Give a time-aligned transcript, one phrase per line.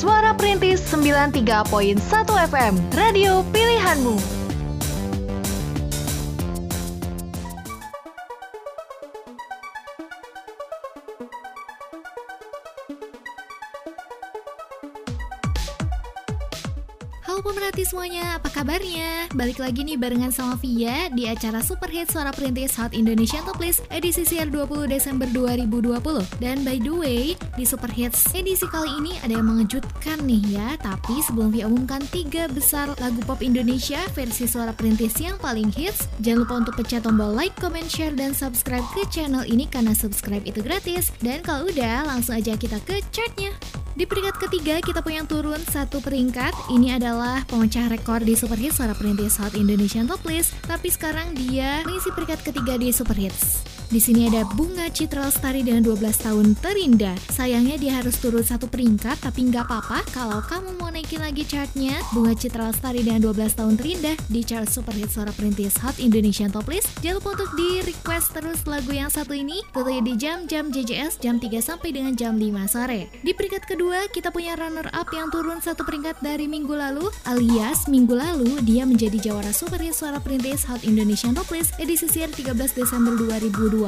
[0.00, 2.00] Suara Perintis 93.1
[2.48, 4.39] FM, radio pilihanmu.
[17.30, 19.30] Halo pemerhati semuanya, apa kabarnya?
[19.38, 23.62] Balik lagi nih barengan sama Via di acara Super Hit Suara Perintis Hot Indonesian Top
[23.62, 28.90] List edisi siar 20 Desember 2020 Dan by the way, di Super Hits edisi kali
[28.98, 30.74] ini ada yang mengejutkan nih ya.
[30.82, 36.10] Tapi sebelum Via umumkan tiga besar lagu pop Indonesia versi Suara Perintis yang paling hits
[36.18, 40.42] Jangan lupa untuk pencet tombol like, comment, share, dan subscribe ke channel ini karena subscribe
[40.42, 41.14] itu gratis.
[41.22, 43.54] Dan kalau udah, langsung aja kita ke chartnya
[44.00, 46.72] di peringkat ketiga kita punya turun satu peringkat.
[46.72, 50.56] Ini adalah pemecah rekor di Super Hits suara perintis Hot Indonesian Top List.
[50.64, 53.69] Tapi sekarang dia mengisi peringkat ketiga di Super Hits.
[53.90, 57.18] Di sini ada Bunga Citra Lestari dengan 12 tahun terindah.
[57.34, 61.98] Sayangnya dia harus turun satu peringkat, tapi nggak apa-apa kalau kamu mau naikin lagi chartnya.
[62.14, 66.54] Bunga Citra Lestari dengan 12 tahun terindah di chart Super Hit Suara Perintis Hot Indonesian
[66.54, 66.86] Top List.
[67.02, 71.42] Jangan lupa untuk di request terus lagu yang satu ini, tentunya di jam-jam JJS jam
[71.42, 73.10] 3 sampai dengan jam 5 sore.
[73.26, 77.90] Di peringkat kedua, kita punya runner up yang turun satu peringkat dari minggu lalu, alias
[77.90, 82.30] minggu lalu dia menjadi jawara Super Hit Suara Perintis Hot Indonesian Top List edisi siar
[82.30, 83.79] 13 Desember 2020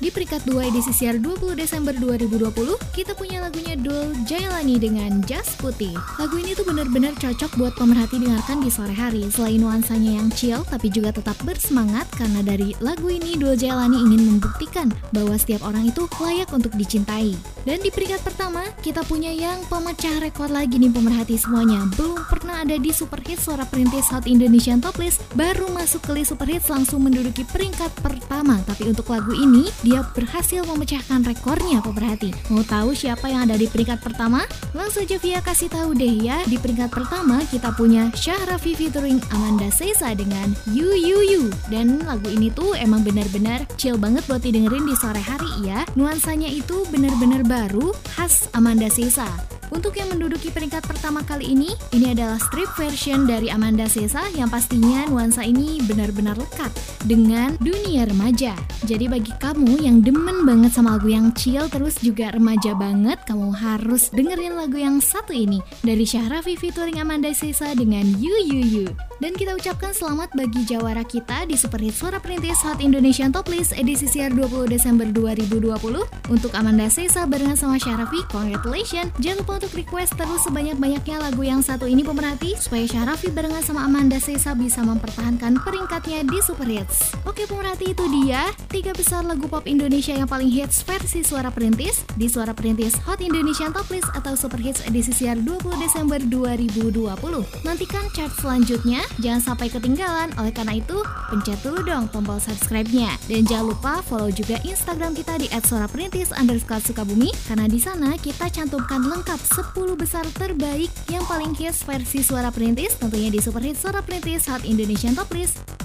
[0.00, 5.52] di peringkat 2 edisi siar 20 Desember 2020, kita punya lagunya Dul Jailani dengan Jas
[5.60, 5.92] Putih.
[6.16, 9.28] Lagu ini tuh bener-bener cocok buat pemerhati dengarkan di sore hari.
[9.28, 14.24] Selain nuansanya yang chill, tapi juga tetap bersemangat karena dari lagu ini Dul Jailani ingin
[14.24, 17.36] membuktikan bahwa setiap orang itu layak untuk dicintai.
[17.68, 21.84] Dan di peringkat pertama, kita punya yang pemecah rekor lagi nih pemerhati semuanya.
[21.92, 26.16] Belum pernah ada di Super Hits Suara Perintis Hot Indonesian Top List, baru masuk ke
[26.16, 28.56] list Super Hits langsung menduduki peringkat pertama.
[28.64, 32.32] Tapi untuk lagu ini, dia berhasil memecahkan rekornya pemerhati.
[32.48, 34.48] Mau tahu siapa yang ada di peringkat pertama?
[34.72, 36.40] Langsung aja via kasih tahu deh ya.
[36.48, 41.42] Di peringkat pertama kita punya Syahrafi featuring Amanda Sesa dengan You You You.
[41.68, 45.84] Dan lagu ini tuh emang benar-benar chill banget buat didengerin di sore hari ya.
[45.98, 49.26] Nuansanya itu benar-benar baru khas Amanda Sesa.
[49.74, 54.46] Untuk yang menduduki peringkat pertama kali ini, ini adalah strip version dari Amanda Sesa yang
[54.46, 56.70] pastinya nuansa ini benar-benar lekat
[57.06, 58.54] dengan dunia remaja.
[58.86, 63.50] Jadi bagi kamu yang demen banget sama lagu yang chill terus juga remaja banget, kamu
[63.50, 69.09] harus dengerin lagu yang satu ini dari Syahrafi featuring Amanda Sesa dengan You You You.
[69.20, 73.52] Dan kita ucapkan selamat bagi jawara kita di Super Hit Suara Perintis Hot Indonesian Top
[73.52, 78.24] List edisi siar 20 Desember 2020 untuk Amanda Sesa barengan sama Syahrafi.
[78.32, 79.12] Congratulations!
[79.20, 83.84] Jangan lupa untuk request terus sebanyak-banyaknya lagu yang satu ini pemerhati supaya Syahrafi barengan sama
[83.84, 87.12] Amanda Sesa bisa mempertahankan peringkatnya di Super Hits.
[87.28, 92.08] Oke pemerhati itu dia tiga besar lagu pop Indonesia yang paling hits versi Suara Perintis
[92.16, 97.68] di Suara Perintis Hot Indonesian Top List atau Super Hits edisi siar 20 Desember 2020.
[97.68, 103.18] Nantikan chart selanjutnya Jangan sampai ketinggalan, oleh karena itu pencet dulu dong tombol subscribe-nya.
[103.26, 108.46] Dan jangan lupa follow juga Instagram kita di @suaraperintis underscore sukabumi, karena di sana kita
[108.46, 113.80] cantumkan lengkap 10 besar terbaik yang paling hits versi Suara Perintis, tentunya di Super Hit
[113.80, 115.79] Suara Perintis Hot Indonesian Top List.